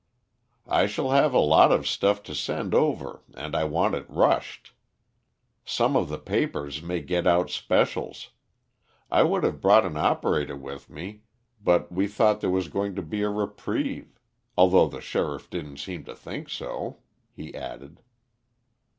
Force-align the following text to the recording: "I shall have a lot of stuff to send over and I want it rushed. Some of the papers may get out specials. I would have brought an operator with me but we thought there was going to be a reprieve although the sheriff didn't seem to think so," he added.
"I 0.65 0.87
shall 0.87 1.11
have 1.11 1.31
a 1.31 1.37
lot 1.39 1.71
of 1.71 1.87
stuff 1.87 2.23
to 2.23 2.33
send 2.33 2.73
over 2.73 3.21
and 3.35 3.55
I 3.55 3.65
want 3.65 3.93
it 3.93 4.09
rushed. 4.09 4.73
Some 5.63 5.95
of 5.95 6.09
the 6.09 6.17
papers 6.17 6.81
may 6.81 7.01
get 7.01 7.27
out 7.27 7.51
specials. 7.51 8.31
I 9.11 9.21
would 9.21 9.43
have 9.43 9.61
brought 9.61 9.85
an 9.85 9.97
operator 9.97 10.55
with 10.57 10.89
me 10.89 11.21
but 11.63 11.91
we 11.91 12.07
thought 12.07 12.41
there 12.41 12.49
was 12.49 12.67
going 12.67 12.95
to 12.95 13.03
be 13.03 13.21
a 13.21 13.29
reprieve 13.29 14.19
although 14.57 14.87
the 14.87 15.01
sheriff 15.01 15.51
didn't 15.51 15.77
seem 15.77 16.03
to 16.05 16.15
think 16.15 16.49
so," 16.49 16.97
he 17.31 17.53
added. 17.53 18.01